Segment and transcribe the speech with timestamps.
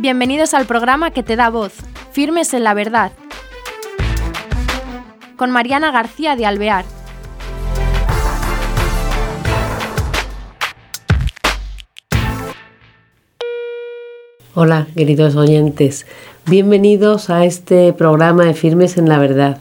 [0.00, 1.72] Bienvenidos al programa que te da voz,
[2.12, 3.10] Firmes en la Verdad,
[5.36, 6.84] con Mariana García de Alvear.
[14.54, 16.06] Hola, queridos oyentes.
[16.46, 19.58] Bienvenidos a este programa de Firmes en la Verdad.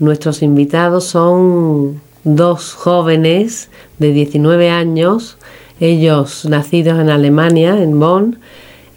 [0.00, 5.38] Nuestros invitados son dos jóvenes de 19 años,
[5.78, 8.40] ellos nacidos en Alemania, en Bonn,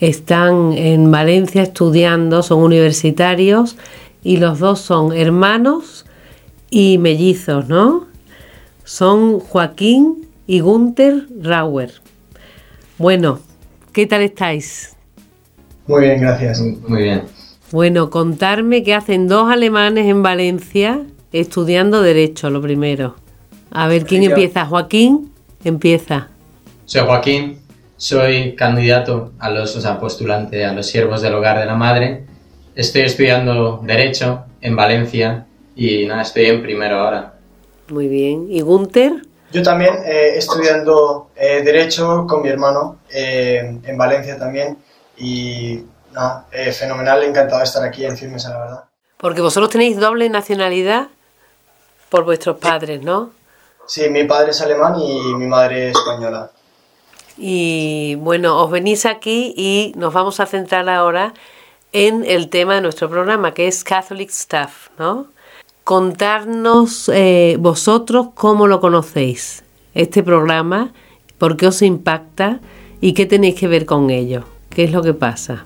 [0.08, 3.78] están en Valencia estudiando, son universitarios
[4.22, 6.06] y los dos son hermanos
[6.70, 8.08] y mellizos, ¿no?
[8.84, 11.94] Son Joaquín y Gunther Rauer.
[12.98, 13.40] Bueno,
[13.94, 14.96] ¿qué tal estáis?
[15.88, 16.60] Muy bien, gracias.
[16.60, 17.24] Muy bien.
[17.72, 21.02] Bueno, contarme que hacen dos alemanes en Valencia
[21.32, 23.16] estudiando Derecho, lo primero.
[23.72, 24.66] A ver, ¿quién empieza?
[24.66, 25.32] Joaquín,
[25.64, 26.28] empieza.
[26.86, 27.60] Soy Joaquín,
[28.04, 32.26] soy candidato a los, o sea, postulante a los siervos del hogar de la madre.
[32.76, 37.36] Estoy estudiando Derecho en Valencia y nada, estoy en primero ahora.
[37.88, 38.48] Muy bien.
[38.50, 39.22] ¿Y Gunther?
[39.54, 44.78] Yo también eh, estudiando eh, Derecho con mi hermano eh, en Valencia también
[45.18, 45.80] y
[46.12, 48.84] nada, eh, fenomenal, encantado de estar aquí en Firmes, la verdad.
[49.16, 51.08] Porque vosotros tenéis doble nacionalidad
[52.10, 53.32] por vuestros padres, ¿no?
[53.88, 56.52] Sí, mi padre es alemán y mi madre es española.
[57.38, 61.34] Y bueno, os venís aquí y nos vamos a centrar ahora
[61.92, 65.28] en el tema de nuestro programa, que es Catholic Stuff, ¿no?
[65.84, 70.94] Contarnos eh, vosotros cómo lo conocéis, este programa,
[71.38, 72.60] por qué os impacta
[73.02, 75.66] y qué tenéis que ver con ello, qué es lo que pasa.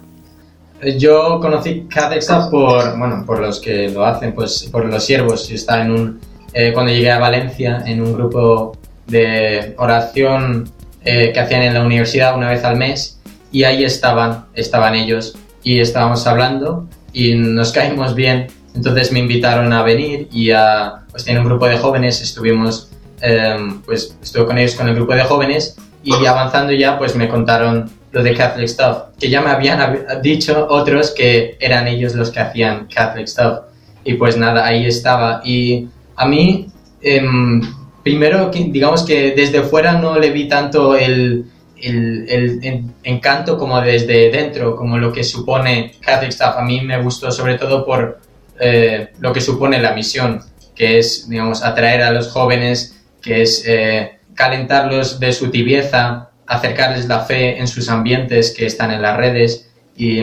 [0.98, 5.48] Yo conocí Catholic Stuff por, bueno, por los que lo hacen, pues por los siervos.
[5.48, 6.20] Yo estaba en un,
[6.54, 10.70] eh, cuando llegué a Valencia, en un grupo de oración
[11.10, 13.20] eh, que hacían en la universidad una vez al mes
[13.52, 18.48] y ahí estaban, estaban ellos y estábamos hablando y nos caímos bien.
[18.76, 22.90] Entonces me invitaron a venir y a, pues tiene un grupo de jóvenes, estuvimos,
[23.22, 27.28] em, pues estuve con ellos con el grupo de jóvenes y avanzando ya pues me
[27.28, 32.14] contaron lo de Catholic Stuff, que ya me habían hab- dicho otros que eran ellos
[32.16, 33.60] los que hacían Catholic Stuff.
[34.04, 35.42] Y pues nada, ahí estaba.
[35.44, 36.68] Y a mí,
[37.02, 37.62] em,
[38.08, 41.46] primero, digamos que desde fuera no le vi tanto el,
[41.82, 46.56] el- el en- encanto como desde dentro, como lo que supone Catholic Stuff.
[46.58, 48.20] A mí me gustó sobre todo por
[48.60, 50.42] eh, lo que supone la misión,
[50.74, 57.08] que es, digamos, atraer a los jóvenes, que es eh, calentarlos de su tibieza, acercarles
[57.08, 60.22] la fe en sus ambientes que están en las redes y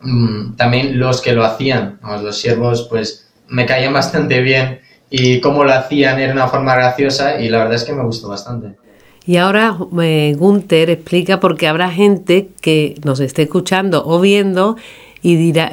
[0.00, 4.80] mm, también los que lo hacían, los siervos, pues me caían bastante bien
[5.12, 8.28] y cómo lo hacían era una forma graciosa y la verdad es que me gustó
[8.28, 8.76] bastante.
[9.24, 14.76] Y ahora eh, Gunther explica porque habrá gente que nos esté escuchando o viendo
[15.20, 15.72] y dirá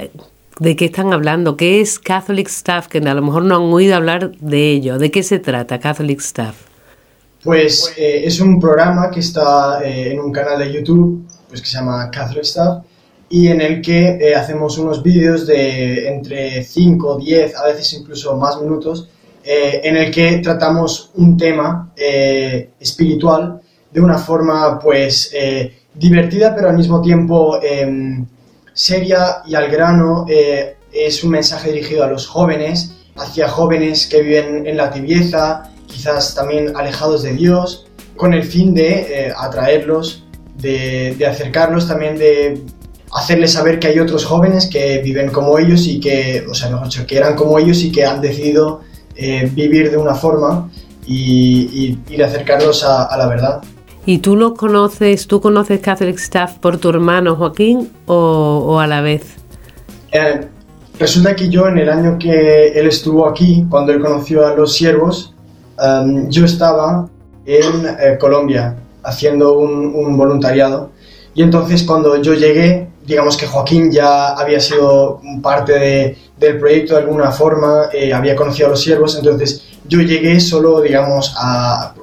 [0.59, 3.95] de qué están hablando, qué es Catholic Staff, que a lo mejor no han oído
[3.95, 6.56] hablar de ello, de qué se trata Catholic Staff.
[7.44, 11.67] Pues eh, es un programa que está eh, en un canal de YouTube pues, que
[11.67, 12.83] se llama Catholic Stuff
[13.29, 18.35] y en el que eh, hacemos unos vídeos de entre 5, 10, a veces incluso
[18.35, 19.07] más minutos,
[19.44, 23.61] eh, en el que tratamos un tema eh, espiritual
[23.91, 28.25] de una forma pues eh, divertida pero al mismo tiempo em,
[28.73, 30.25] seria y al grano.
[30.29, 35.71] eh, es un mensaje dirigido a los jóvenes, hacia jóvenes que viven en la tibieza,
[35.88, 40.25] quizás también alejados de Dios, con el fin de eh, atraerlos,
[40.57, 42.61] de, de acercarlos, también de
[43.11, 46.85] hacerles saber que hay otros jóvenes que viven como ellos y que, o sea, mejor
[46.85, 48.81] dicho, que eran como ellos y que han decidido
[49.22, 50.69] eh, vivir de una forma
[51.06, 53.62] y, y- y acercarlos a, a la verdad.
[54.06, 58.16] ¿Y tú lo conoces, tú conoces Catholic Staff por tu hermano Joaquín o,
[58.68, 59.35] o a la vez?
[60.12, 60.41] Eh,
[61.00, 64.74] resulta que yo en el año que él estuvo aquí, cuando él conoció a los
[64.74, 65.34] siervos,
[65.80, 67.07] em, yo estaba
[67.45, 70.92] en eh, Colombia haciendo un, un voluntariado
[71.36, 76.95] y entonces cuando yo llegué, digamos que Joaquín ya había sido parte de- del proyecto
[76.95, 81.94] de alguna forma, eh, había conocido a los siervos, entonces yo llegué solo, digamos, a,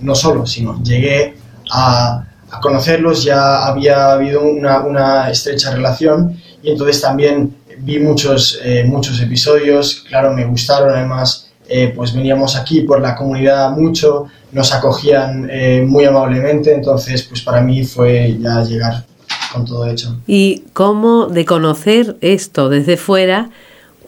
[0.00, 1.34] no solo, sino llegué
[1.72, 8.60] a, a conocerlos, ya había habido una, una estrecha relación y entonces también vi muchos,
[8.62, 14.26] eh, muchos episodios, claro, me gustaron, además, eh, pues veníamos aquí por la comunidad mucho,
[14.52, 19.04] nos acogían eh, muy amablemente, entonces pues para mí fue ya llegar
[19.52, 20.16] con todo hecho.
[20.26, 23.50] ¿Y cómo, de conocer esto desde fuera,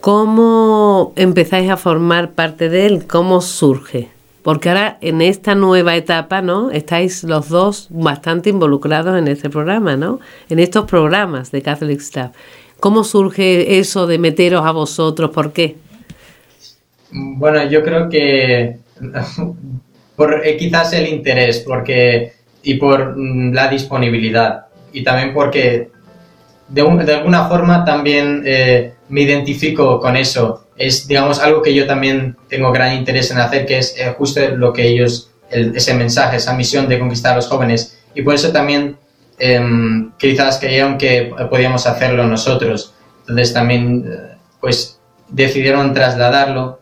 [0.01, 3.07] cómo empezáis a formar parte de él?
[3.07, 4.09] ¿Cómo surge?
[4.43, 6.69] porque ahora en esta nueva etapa, ¿no?
[6.69, 10.19] Estáis los dos bastante involucrados en este programa, ¿no?
[10.49, 12.35] En estos programas de Catholic Staff.
[12.79, 15.31] ¿Cómo surge eso de meteros a vosotros?
[15.31, 15.77] ¿Por qué?
[17.11, 18.77] Bueno, yo creo que
[20.17, 25.89] por eh, quizás el interés, porque y por mm, la disponibilidad y también porque
[26.69, 26.81] de,
[27.13, 30.67] alguna forma también eh, me identifico con eso.
[30.77, 34.39] Es, digamos, algo que yo también tengo gran interés en hacer, que es eh, justo
[34.55, 37.99] lo que ellos, ese mensaje, esa misión de conquistar a los jóvenes.
[38.15, 38.97] Y por eso también
[39.37, 42.93] em, quizás creyeron que podíamos hacerlo nosotros.
[43.21, 44.99] Entonces también, eh, pues,
[45.29, 46.79] decidieron trasladarlo,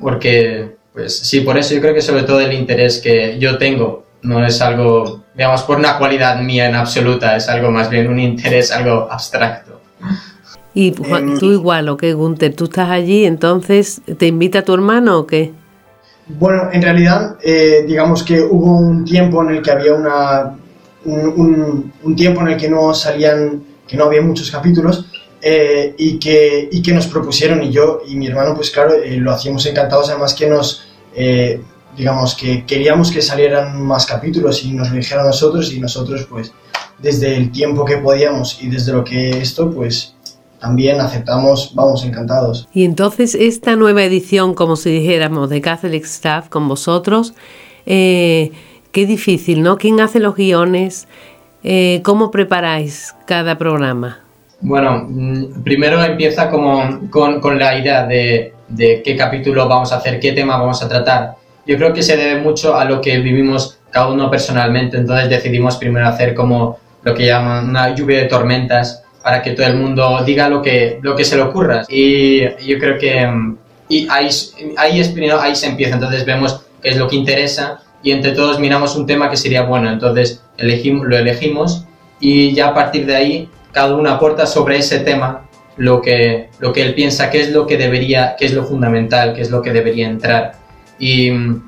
[0.00, 4.04] porque, pues, sí, por eso yo creo que sobre todo el interés que yo tengo
[4.22, 8.20] no es algo, digamos, por una cualidad mía en absoluta, es algo más bien un
[8.20, 9.80] interés, algo abstracto.
[10.74, 12.54] Y em, tú igual, ¿o qué, Gunther?
[12.54, 15.52] ¿Tú estás allí, entonces te invita tu hermano o qué?
[16.28, 20.56] Bueno, en realidad, eh, digamos que hubo un tiempo en el que había una,
[21.04, 25.06] un, un, tiempo en el que no salían, que no había muchos capítulos
[25.42, 29.16] eh, y, que, y que nos propusieron y yo y mi hermano, pues claro, eh,
[29.16, 30.86] lo hacíamos encantados, además que nos,
[31.96, 36.26] digamos, que queríamos que salieran más capítulos y nos lo dijeran a nosotros y nosotros,
[36.28, 36.52] pues,
[36.98, 40.14] desde el tiempo que podíamos y desde lo que esto, pues,
[40.60, 42.68] también aceptamos, vamos, encantados.
[42.72, 47.34] Y entonces esta nueva edición, como si dijéramos, de Catholic Staff con vosotros,
[47.84, 48.52] eh,
[48.92, 49.76] qué difícil, ¿no?
[49.76, 51.08] ¿Quién hace los guiones?
[51.64, 54.20] Eh, ¿Cómo preparáis cada programa?
[54.60, 59.96] Bueno, mm, primero empieza como con, con la idea de, de, qué capítulo vamos a
[59.96, 61.41] hacer, qué tema vamos a tratar.
[61.66, 65.76] Yo creo que se debe mucho a lo que vivimos cada uno personalmente, entonces decidimos
[65.76, 70.22] primero hacer como lo que llaman una lluvia de tormentas, para que todo el mundo
[70.24, 71.84] diga lo que, lo que se le ocurra.
[71.88, 73.56] Y yo creo que mm,
[73.92, 74.30] y ahí,
[74.78, 78.58] ahí, es, ahí se empieza, entonces vemos qué es lo que interesa y entre todos
[78.58, 81.84] miramos un tema que sería bueno, entonces elegimos, lo elegimos
[82.18, 86.72] y ya a partir de ahí cada uno aporta sobre ese tema lo que, lo
[86.72, 89.60] que él piensa que es lo que debería, que es lo fundamental, que es lo
[89.60, 90.54] que debería entrar.
[91.02, 91.62] Y mm,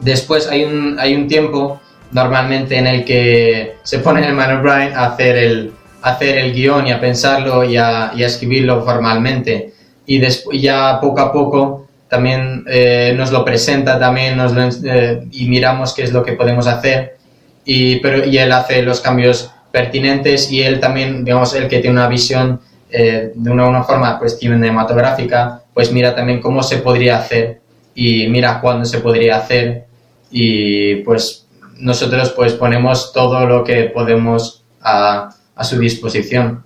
[0.00, 1.80] después hay un, hay un tiempo
[2.12, 5.72] normalmente en el que se pone el Man O'Brien a hacer el,
[6.02, 9.72] hacer el guion y a pensarlo y a, y a escribirlo formalmente.
[10.04, 14.52] Y después ya poco a poco también eh, nos lo presenta también nos
[14.84, 17.16] eh, y miramos qué es lo que podemos hacer
[17.64, 21.96] y, pero, y él hace los cambios pertinentes y él también, digamos, el que tiene
[21.96, 22.60] una visión
[22.90, 27.63] eh, de una, una, forma pues cinematográfica, pues mira también cómo se podría hacer
[27.94, 29.86] y mira cuándo se podría hacer
[30.30, 31.46] y pues
[31.78, 36.64] nosotros pues ponemos todo lo que podemos a, a su disposición.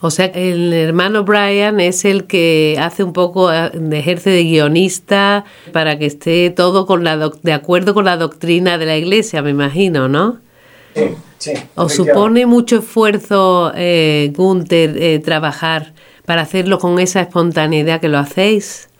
[0.00, 5.44] O sea, el hermano Brian es el que hace un poco, eh, ejerce de guionista
[5.72, 9.50] para que esté todo con la de acuerdo con la doctrina de la iglesia, me
[9.50, 10.38] imagino, ¿no?
[10.94, 11.02] Sí,
[11.38, 11.52] sí.
[11.76, 15.94] ¿Os supone mucho esfuerzo, eh, Gunther, eh, trabajar
[16.26, 18.90] para hacerlo con esa espontaneidad que lo hacéis?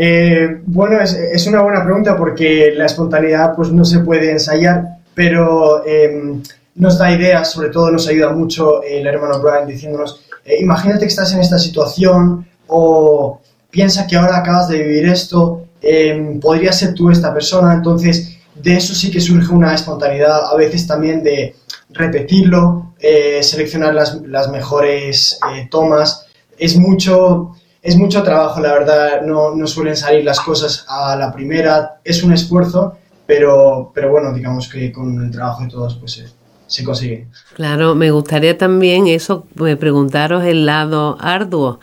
[0.00, 4.84] Eh, bueno, es, es, una buena pregunta porque la espontaneidad pues no se puede ensayar,
[5.12, 6.40] pero em,
[6.76, 11.06] nos da ideas, sobre todo nos ayuda mucho el hermano Brian diciéndonos, eh, imagínate que
[11.06, 13.40] estás en esta situación o
[13.70, 18.76] piensa que ahora acabas de vivir esto, eh, podría ser tú esta persona, entonces de
[18.76, 21.56] eso sí que surge una espontaneidad, a veces también de
[21.90, 25.40] repetirlo, eh, seleccionar las, las mejores
[25.72, 26.26] tomas,
[26.56, 31.32] es mucho, es mucho trabajo, la verdad, no, no suelen salir las cosas a la
[31.32, 36.24] primera, es un esfuerzo, pero, pero bueno, digamos que con el trabajo de todos, pues
[36.66, 37.26] se consigue.
[37.54, 41.80] Claro, me gustaría también eso, eh, preguntaros el lado arduo.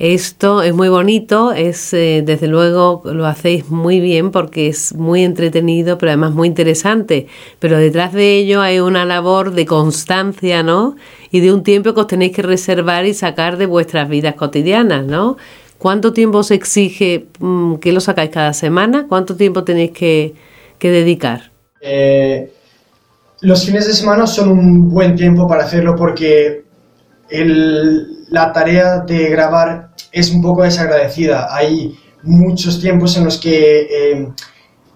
[0.00, 5.24] Esto es muy bonito, es eh, desde luego lo hacéis muy bien porque es muy
[5.24, 7.26] entretenido, pero además muy interesante.
[7.58, 10.96] Pero detrás de ello hay una labor de constancia, ¿no?
[11.30, 15.04] Y de un tiempo que os tenéis que reservar y sacar de vuestras vidas cotidianas,
[15.06, 15.36] ¿no?
[15.78, 19.06] ¿Cuánto tiempo os exige mm, que lo sacáis cada semana?
[19.08, 20.34] ¿Cuánto tiempo tenéis que,
[20.78, 21.50] que dedicar?
[21.80, 22.52] Eh,
[23.40, 26.64] los fines de semana son un buen tiempo para hacerlo porque
[28.28, 31.54] la tarea de grabar es un poco desagradecida.
[31.54, 34.28] Hay muchos tiempos en los que, eh,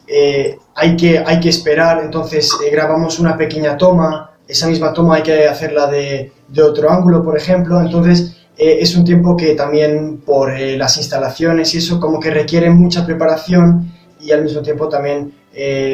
[0.07, 5.17] eh, hay, que hay que esperar, entonces eh, grabamos una pequeña toma, esa misma toma
[5.17, 10.19] hay que hacerla de, de otro ángulo, por ejemplo, entonces es un tiempo que también
[10.19, 15.33] por las instalaciones y eso como que requiere mucha preparación y al mismo tiempo también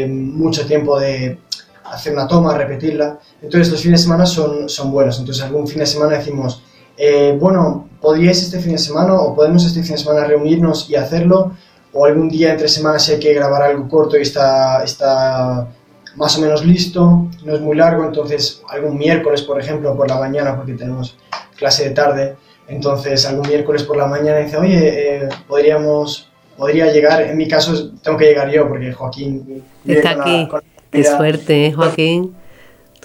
[0.09, 1.39] mucho tiempo de
[1.85, 3.19] hacer una toma, repetirla.
[3.41, 5.19] Entonces los fines de semana son, son buenos.
[5.19, 6.63] Entonces algún fin de semana decimos,
[6.99, 10.97] eh, bueno, ¿podríais este fin de semana o podemos este fin de semana reunirnos y
[10.97, 11.53] hacerlo?
[11.93, 15.69] o algún día entre semanas si hay que grabar algo corto y está, está
[16.17, 20.19] más o menos listo, no es muy largo, entonces algún miércoles, por ejemplo, por la
[20.19, 21.17] mañana, porque tenemos
[21.57, 22.37] clase de tarde,
[22.69, 27.93] entonces algún miércoles por la mañana dice, oye, eh, podríamos, podría llegar, en mi caso
[28.03, 29.63] tengo que llegar yo, porque Joaquín...
[29.87, 30.49] Está aquí,
[30.91, 32.35] qué suerte, ¿eh, Joaquín,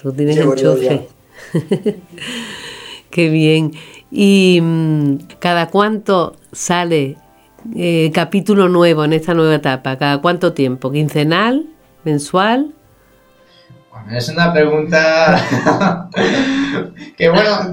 [0.00, 1.08] tú tienes enchufe.
[3.10, 3.72] qué bien.
[4.10, 7.16] ¿Y mm, cada cuánto sale
[7.74, 9.96] eh, capítulo nuevo en esta nueva etapa?
[9.98, 10.92] ¿Cada cuánto tiempo?
[10.92, 11.66] ¿Quincenal?
[12.04, 12.72] ¿Mensual?
[14.10, 16.08] Es una pregunta
[17.16, 17.72] que bueno,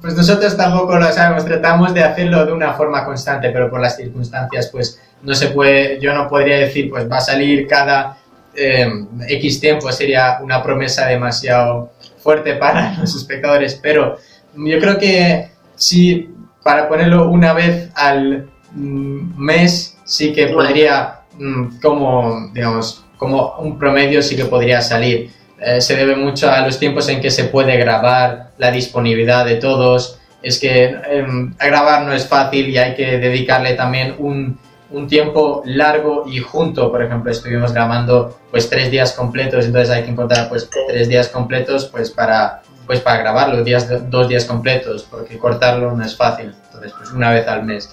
[0.00, 3.96] pues nosotros tampoco lo sabemos, tratamos de hacerlo de una forma constante, pero por las
[3.96, 8.18] circunstancias pues no se puede, yo no podría decir pues va a salir cada
[8.54, 8.90] eh,
[9.28, 14.18] X tiempo, sería una promesa demasiado fuerte para los espectadores, pero
[14.54, 16.30] yo creo que sí,
[16.62, 23.78] para ponerlo una vez al mm, mes, sí que podría, mm, como, digamos, como un
[23.78, 25.30] promedio sí que podría salir.
[25.64, 29.56] Eh, se debe mucho a los tiempos en que se puede grabar, la disponibilidad de
[29.56, 30.18] todos.
[30.42, 34.58] Es que em, grabar no es fácil y hay que dedicarle también un,
[34.90, 36.90] un, tiempo largo y junto.
[36.90, 41.28] Por ejemplo, estuvimos grabando pues tres días completos, entonces hay que encontrar pues tres días
[41.28, 46.52] completos pues para pues para grabarlo, días, dos días completos, porque cortarlo no es fácil.
[46.66, 47.88] Entonces, pues una vez al mes.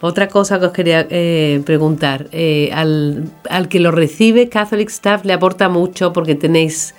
[0.00, 5.24] Otra cosa que os quería eh, preguntar, eh, al, al, que lo recibe Catholic Staff
[5.24, 6.94] le aporta mucho porque tenéis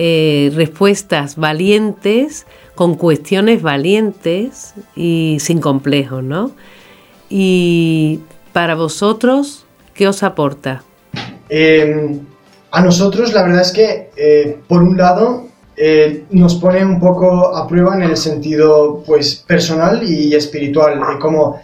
[0.00, 6.52] eh, respuestas valientes, con cuestiones valientes y sin complejos, ¿no?
[7.28, 8.20] Y
[8.52, 10.84] para vosotros, ¿qué os aporta?
[11.48, 12.20] Em,
[12.70, 17.56] a nosotros la verdad es que, eh, por un lado, eh, nos pone un poco
[17.56, 21.60] a prueba en el sentido pues, personal y espiritual, como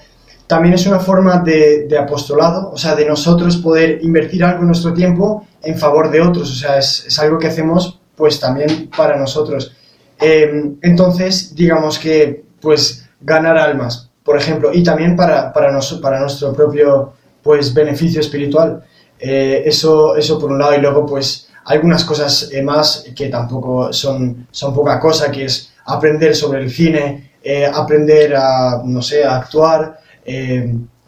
[0.48, 4.66] también es una forma de, de, apostolado, o sea, de nosotros poder invertir algo de
[4.66, 9.16] nuestro tiempo en favor de otros, o sea, es algo que hacemos pues también para
[9.16, 9.74] nosotros.
[10.20, 16.52] Em, entonces, digamos que, pues, ganar almas, por ejemplo, y también para, para, para nuestro
[16.52, 18.82] propio, pues, beneficio espiritual.
[19.18, 23.92] Eh, eso, eso por un lado, y luego, pues, algunas cosas eh, más que tampoco
[23.92, 29.24] son, son poca cosa, que es aprender sobre el cine, eh, aprender a, no sé,
[29.24, 30.00] a actuar,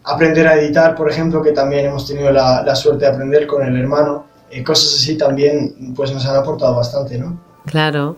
[0.03, 3.75] aprender a editar, por ejemplo, que también hemos tenido la suerte de aprender con el
[3.75, 7.39] hermano, eh, cosas así también pues nos han aportado bastante, ¿no?
[7.65, 8.17] Claro.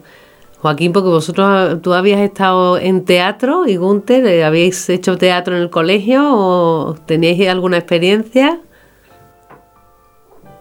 [0.61, 5.61] Joaquín, porque vosotros, tú habías estado en teatro y Gunter, eh, ¿habéis hecho teatro en
[5.61, 8.59] el colegio o tenéis alguna experiencia?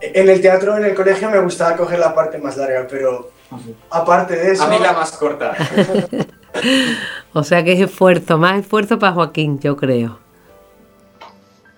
[0.00, 3.32] En el teatro, en el colegio, me gustaba coger la parte más larga, pero
[3.90, 4.62] aparte de eso...
[4.62, 5.56] A mí la más corta.
[7.32, 10.20] o sea que es esfuerzo, más esfuerzo para Joaquín, yo creo.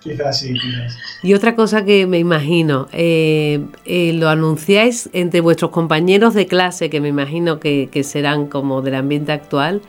[0.01, 0.97] Quizás sí, quizás.
[1.21, 6.89] Y otra cosa que me imagino, eh, eh, lo anunciáis entre vuestros compañeros de clase,
[6.89, 9.81] que me imagino que, serán como del ambiente actual.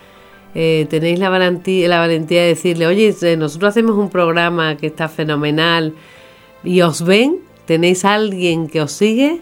[0.54, 5.08] Eh, tenéis la valentía, la valentía de decirle, oye, nosotros hacemos un programa que está
[5.08, 5.94] fenomenal
[6.62, 9.40] y os ven, tenéis alguien que os sigue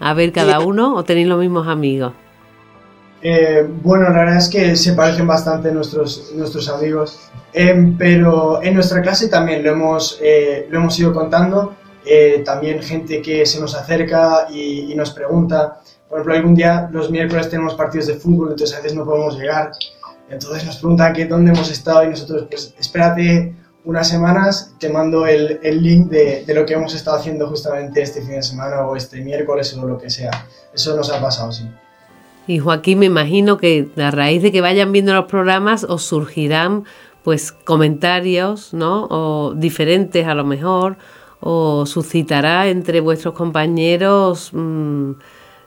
[0.00, 2.12] a ver cada uno o tenéis los mismos amigos.
[3.26, 8.74] Eh, bueno, la verdad es que se parecen bastante nuestros, nuestros amigos, em, pero en
[8.74, 13.58] nuestra clase también lo hemos, eh, lo hemos ido contando, eh, también gente que se
[13.62, 18.50] nos acerca y, nos pregunta, por ejemplo, algún día los miércoles tenemos partidos de fútbol,
[18.50, 19.72] entonces a veces no podemos llegar,
[20.28, 23.54] entonces nos preguntan que dónde hemos estado y nosotros, pues espérate
[23.86, 28.02] unas semanas, te mando el, el link de, de, lo que hemos estado haciendo justamente
[28.02, 30.30] este fin de semana o este miércoles o lo que sea.
[30.74, 31.66] Eso nos ha pasado, sí.
[32.46, 36.84] Y Joaquín, me imagino que a raíz de que vayan viendo los programas os surgirán
[37.22, 39.06] pues comentarios, ¿no?
[39.10, 40.98] O diferentes a lo mejor,
[41.40, 45.12] o suscitará entre vuestros compañeros, mm,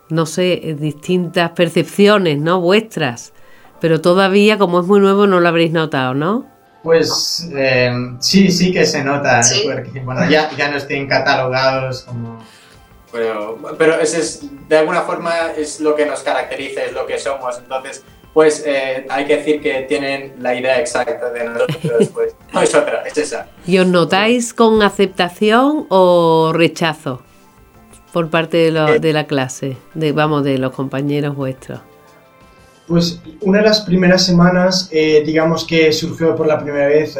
[0.10, 2.62] no sé, distintas percepciones, ¿no?
[2.62, 3.34] Vuestras.
[3.82, 6.46] Pero todavía, como es muy nuevo, no lo habréis notado, ¿no?
[6.84, 12.40] Pues eh, sí, sí que se nota, porque bueno, ya, ya no estén catalogados como
[13.12, 17.18] pero, pero ese es, de alguna forma es lo que nos caracteriza, es lo que
[17.18, 17.58] somos.
[17.58, 22.62] Entonces, pues eh, hay que decir que tienen la idea exacta de nosotros, pues no
[22.62, 23.48] es otra, es esa.
[23.66, 27.22] ¿Y os notáis con aceptación o rechazo
[28.14, 29.00] por parte de, lo, eh.
[29.00, 31.80] de la clase, de, vamos, de los compañeros vuestros?
[32.88, 37.18] Pues una de las primeras semanas, eh, digamos que surgió por la primera vez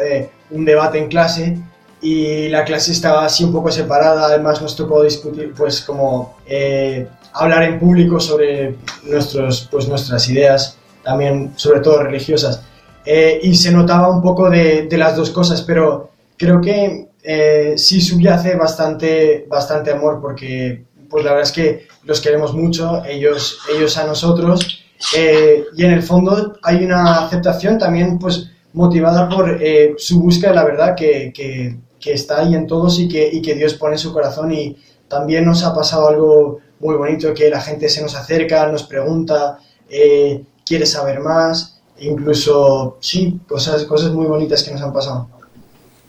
[0.50, 1.58] un debate en clase
[2.00, 7.08] y la clase estaba así un poco separada, además nos tocó discutir, pues como eh,
[7.32, 12.62] hablar en público sobre nuestros, pues, nuestras ideas, también sobre todo religiosas.
[13.04, 17.74] Eh, y se notaba un poco de, de, las dos cosas, pero creo que eh,
[17.76, 23.60] sí subyace bastante, bastante amor porque pues la verdad es que los queremos mucho, ellos,
[23.74, 24.84] ellos a nosotros,
[25.16, 30.50] eh, y en el fondo hay una aceptación también pues motivada por eh, su búsqueda
[30.50, 33.74] de la verdad que, que, que, está ahí en todos y que, y que Dios
[33.74, 34.76] pone en su corazón y
[35.08, 39.58] también nos ha pasado algo muy bonito que la gente se nos acerca, nos pregunta,
[39.88, 45.28] eh, quiere saber más, incluso sí, cosas, cosas muy bonitas que nos han pasado.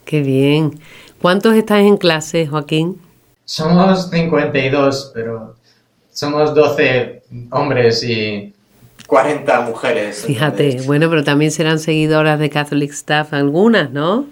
[0.06, 0.80] Qué bien.
[1.22, 3.02] ¿Cuántos estáis en clase, Joaquín?
[3.46, 5.56] Somos 52, pero
[6.12, 8.54] somos 12 hombres y
[9.08, 10.24] 40 mujeres.
[10.26, 14.28] Fíjate, bueno, pero también serán seguidoras de Catholic Staff algunas, ¿no?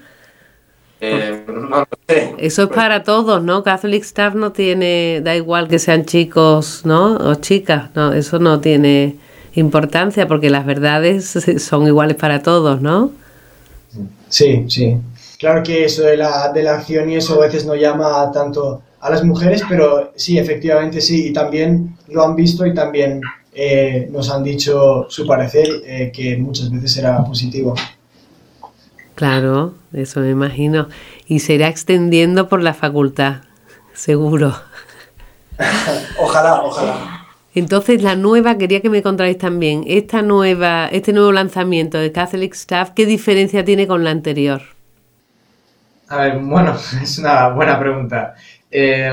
[1.00, 2.34] Eh, no lo sé.
[2.38, 3.64] Eso es para todos, ¿no?
[3.64, 7.18] Catholic Staff no tiene, da igual que sean chicos, ¿no?
[7.18, 9.16] O chicas, no, eso no tiene
[9.56, 11.26] importancia porque las verdades
[11.60, 13.12] son iguales para todos, ¿no?
[14.30, 14.98] Sí, sí.
[15.40, 18.82] Claro que eso de la, de la acción y eso a veces no llama tanto
[19.00, 23.22] a las mujeres, pero sí, efectivamente sí, y también lo han visto y también
[23.54, 27.76] eh, nos han dicho su parecer, eh, que muchas veces era positivo.
[29.18, 30.90] Claro, eso me imagino.
[31.26, 33.38] Y se irá extendiendo por la facultad,
[33.94, 34.56] seguro.
[36.20, 37.26] ojalá, ojalá.
[37.56, 42.54] Entonces, la nueva, quería que me contarais también, esta nueva, este nuevo lanzamiento de Catholic
[42.54, 44.62] Staff, ¿qué diferencia tiene con la anterior?
[46.10, 48.36] A ver, bueno, es una buena pregunta.
[48.70, 49.12] Eh,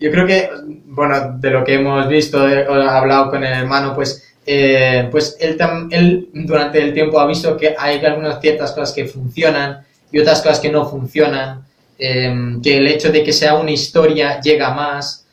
[0.00, 0.50] yo creo que,
[0.86, 5.58] bueno, de lo que hemos visto, he hablado con el hermano, pues, eh, pues él,
[5.90, 10.40] él durante el tiempo ha visto que hay algunas ciertas cosas que funcionan y otras
[10.40, 11.64] cosas que no funcionan,
[11.98, 15.24] eh, que el hecho de que sea una historia llega más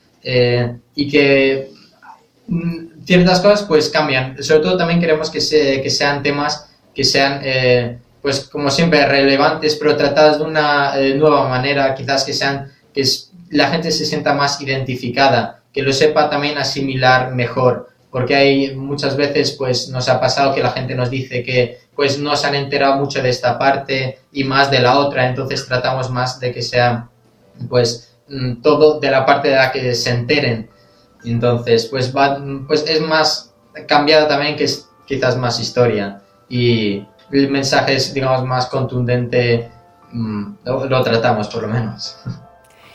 [0.95, 1.69] y que
[2.47, 4.41] mm, ciertas cosas pues cambian.
[4.41, 7.41] Sobre todo también queremos que, se, que sean temas que sean
[8.21, 13.03] pues como siempre relevantes, pero tratados de una nueva manera, quizás que sean que
[13.49, 19.17] la gente se sienta más identificada, que lo sepa también asimilar mejor, porque hay muchas
[19.17, 22.53] veces pues nos ha pasado que la gente nos dice que pues no se han
[22.53, 26.61] enterado mucho de esta parte y más de la otra, entonces tratamos más de que
[26.61, 27.09] sea
[27.67, 30.69] pues mm, todo de la parte de la que se enteren.
[31.25, 33.51] Entonces, pues va, pues es más
[33.87, 39.71] cambiado también que es quizás más historia y el mensaje es digamos más contundente
[40.11, 42.15] mm, lo tratamos por lo menos.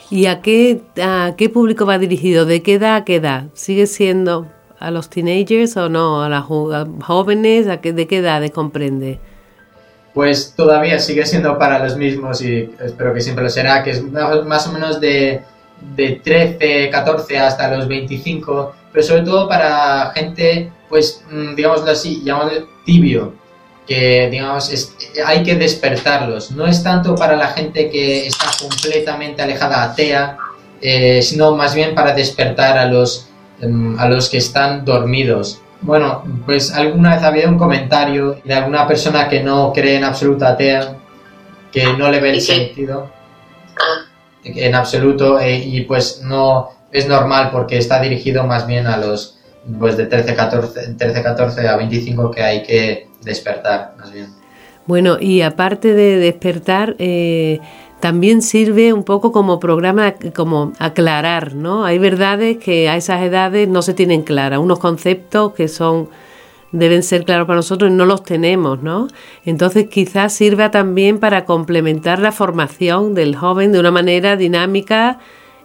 [0.09, 2.45] ¿Y a qué, a qué público va dirigido?
[2.45, 3.47] ¿De qué edad a qué edad?
[3.53, 4.47] ¿Sigue siendo
[4.79, 6.23] a los teenagers o no?
[6.23, 7.67] ¿A las jóvenes?
[7.67, 9.19] ¿A qué, ¿De qué edades comprende?
[10.13, 14.03] Pues todavía sigue siendo para los mismos y espero que siempre lo será, que es
[14.03, 15.43] más o menos de,
[15.95, 22.21] de 13, 14 hasta los 25, pero sobre todo para gente, pues, mm, digámoslo así,
[22.23, 23.33] llamémoslo tibio,
[23.87, 24.71] que digamos
[25.25, 26.51] hay que despertarlos.
[26.51, 30.37] No es tanto para la gente que está completamente alejada atea,
[30.81, 33.28] eh, sino más bien para despertar a los,
[33.97, 35.61] a los que están dormidos.
[35.81, 40.49] Bueno, pues alguna vez había un comentario de alguna persona que no cree en absoluta
[40.49, 40.97] atea,
[41.71, 43.09] que no le ve el sentido
[43.77, 44.05] ah.
[44.43, 49.39] en absoluto eh, y pues no es normal porque está dirigido más bien a los
[49.79, 54.27] pues de 13, 14, 13, 14 a 25 que hay que despertar, más bien.
[54.85, 57.59] Bueno, y aparte de despertar, eh,
[57.99, 61.85] también sirve un poco como programa, como aclarar, ¿no?
[61.85, 66.09] Hay verdades que a esas edades no se tienen claras, unos conceptos que son
[66.71, 69.07] deben ser claros para nosotros y no los tenemos, ¿no?
[69.45, 75.19] Entonces quizás sirva también para complementar la formación del joven de una manera dinámica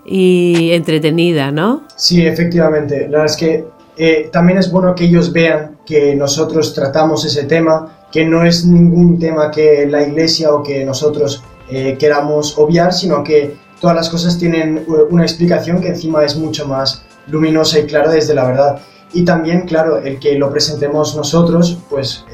[0.06, 1.82] y entretenida, ¿no?
[1.96, 3.02] Sí, efectivamente.
[3.02, 3.64] La verdad es que
[3.96, 8.64] eh, también es bueno que ellos vean que nosotros tratamos ese tema, que no es
[8.64, 14.09] ningún tema que la iglesia o que nosotros eh, queramos obviar, sino que todas las
[14.09, 18.44] cosas tienen eh, una explicación que encima es mucho más luminosa y clara desde la
[18.44, 18.81] verdad.
[19.12, 22.24] Y también, claro, el que lo presentemos nosotros, pues,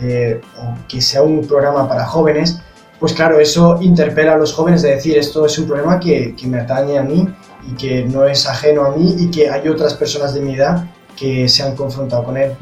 [0.57, 2.59] o que sea un programa para jóvenes,
[2.99, 6.47] pues claro, eso interpela a los jóvenes de decir, esto es un problema que, que
[6.47, 7.29] me atañe a mí
[7.71, 10.87] y que no es ajeno a mí y que hay otras personas de mi edad
[11.17, 12.53] que se han confrontado con él.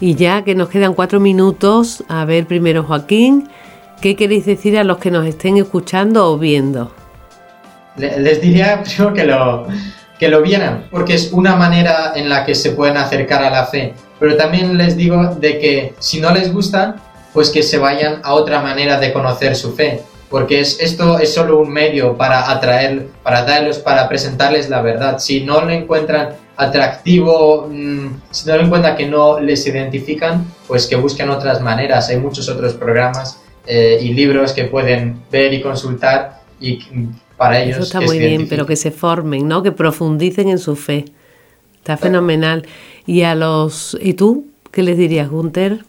[0.00, 3.48] Y ya que nos quedan cuatro minutos, a ver primero Joaquín,
[4.00, 6.92] ¿qué queréis decir a los que nos estén escuchando o viendo?
[7.96, 9.66] Les diría primero que lo,
[10.18, 13.66] que lo vieran, porque es una manera en la que se pueden acercar a la
[13.66, 13.94] fe.
[14.20, 16.96] Pero también les digo de que si no les gusta,
[17.32, 20.02] pues que se vayan a otra manera de conocer su fe.
[20.28, 25.18] Porque es, esto es solo un medio para atraer, para atraerlos, para presentarles la verdad.
[25.18, 30.86] Si no lo encuentran atractivo, mm, si no en cuenta que no les identifican, pues
[30.86, 32.10] que busquen otras maneras.
[32.10, 36.80] Hay muchos otros programas eh, y libros que pueden ver y consultar y
[37.36, 37.76] para ellos.
[37.76, 39.62] Eso está muy bien, pero que se formen, ¿no?
[39.62, 41.04] Que profundicen en su fe.
[41.76, 42.66] Está fenomenal.
[43.06, 45.84] ¿Y a los y tú qué les dirías, Gunther?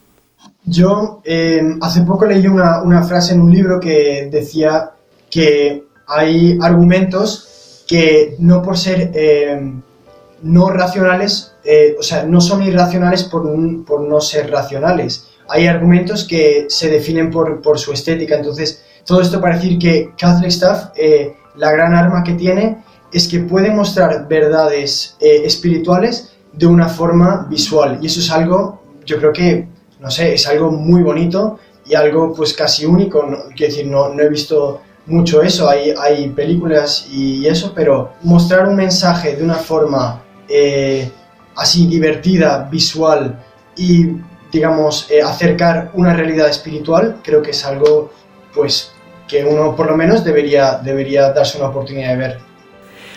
[0.64, 4.90] Yo eh, hace poco leí una, una, frase en un libro que decía
[5.30, 9.72] que hay argumentos que no por ser eh,
[10.42, 13.44] no racionales, eh, o sea, no son irracionales por,
[13.84, 15.29] por, no ser racionales.
[15.50, 18.36] Hay argumentos que se definen por, por, su estética.
[18.36, 20.90] Entonces, todo esto para decir que Catholic Staff,
[21.56, 22.78] la gran arma que tiene
[23.12, 27.98] es que puede mostrar verdades espirituales de una forma visual.
[28.00, 29.66] Y eso es algo, yo creo que
[30.00, 34.08] no sé, es algo muy bonito y algo pues casi único, no, quiero decir, no,
[34.08, 39.44] no he visto mucho eso, hay, hay películas y eso, pero mostrar un mensaje de
[39.44, 41.10] una forma eh,
[41.56, 43.38] así divertida, visual
[43.76, 44.08] y
[44.52, 48.12] digamos eh, acercar una realidad espiritual, creo que es algo
[48.54, 48.92] pues
[49.28, 52.38] que uno por lo menos debería, debería darse una oportunidad de ver.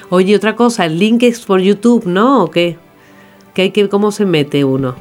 [0.09, 2.43] Oye, otra cosa, el link es por YouTube, ¿no?
[2.43, 2.77] ¿O qué?
[3.53, 4.95] ¿Qué hay que, ¿Cómo se mete uno?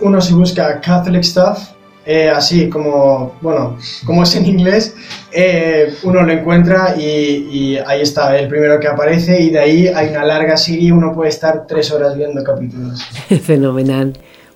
[0.00, 1.58] uno si busca Catholic Stuff,
[2.06, 4.94] eh, así como, bueno, como es en inglés,
[5.32, 10.10] eh, uno lo encuentra y, ahí está, el primero que aparece y de ahí hay
[10.10, 13.02] una larga serie, uno puede estar tres horas viendo capítulos.
[13.42, 14.12] Fenomenal.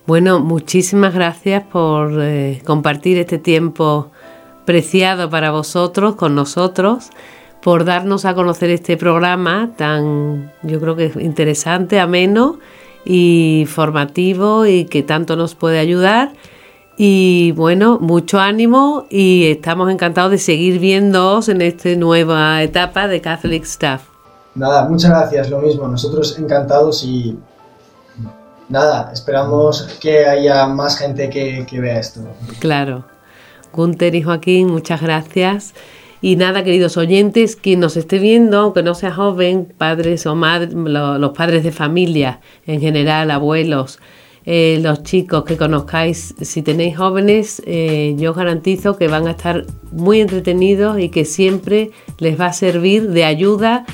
[0.09, 4.09] Bueno, muchísimas gracias por eh, compartir este tiempo
[4.65, 7.11] preciado para vosotros, con nosotros,
[7.61, 12.57] por darnos a conocer este programa tan, yo creo que es interesante, ameno
[13.05, 16.33] y formativo y que tanto nos puede ayudar.
[16.97, 23.21] Y bueno, mucho ánimo y estamos encantados de seguir viéndoos en esta nueva etapa de
[23.21, 24.05] Catholic Staff.
[24.55, 25.87] Nada, muchas gracias, lo mismo.
[25.87, 27.37] Nosotros encantados y
[28.69, 32.21] nada, esperamos que haya más gente que, vea esto.
[32.59, 33.05] Claro.
[33.73, 35.73] Gunther y Joaquín, muchas gracias.
[36.21, 40.73] Y nada, queridos oyentes, quien nos esté viendo, aunque no sea joven, padres o madres,
[40.73, 43.99] los padres de familia en general, abuelos,
[44.45, 49.65] eh, los chicos que conozcáis, si tenéis jóvenes, eh, yo garantizo que van a estar
[49.91, 53.85] muy entretenidos y que siempre les va a servir de ayuda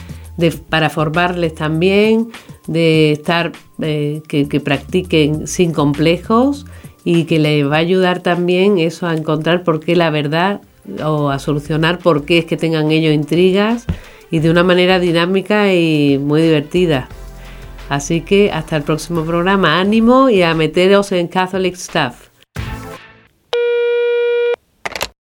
[0.70, 2.30] para formarles también,
[2.68, 6.66] de estar, eh, que, que practiquen sin complejos
[7.04, 10.62] y que les va a ayudar también eso a encontrar por qué la verdad
[11.04, 13.86] o a solucionar por qué es que tengan ellos intrigas
[14.32, 17.08] y de una manera dinámica y muy divertida.
[17.90, 22.25] Así que hasta el próximo programa, ánimo y a meteros en Catholic Stuff.